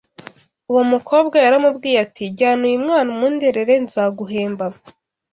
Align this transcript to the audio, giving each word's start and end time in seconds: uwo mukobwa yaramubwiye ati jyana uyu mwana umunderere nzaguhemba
uwo 0.71 0.83
mukobwa 0.91 1.35
yaramubwiye 1.45 1.97
ati 2.05 2.23
jyana 2.37 2.63
uyu 2.69 2.83
mwana 2.85 3.07
umunderere 3.15 3.73
nzaguhemba 3.85 4.65